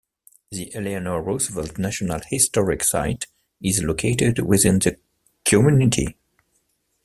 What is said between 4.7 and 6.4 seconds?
the community.